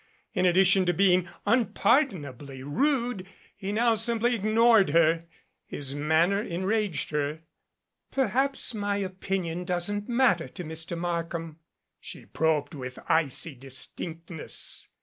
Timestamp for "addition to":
0.47-0.95